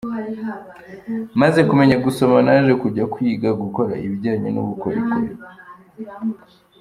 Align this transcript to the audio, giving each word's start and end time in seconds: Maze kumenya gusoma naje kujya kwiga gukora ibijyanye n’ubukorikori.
Maze 1.41 1.59
kumenya 1.69 1.95
gusoma 2.05 2.37
naje 2.47 2.73
kujya 2.83 3.03
kwiga 3.13 3.49
gukora 3.61 3.93
ibijyanye 4.05 4.49
n’ubukorikori. 4.51 5.01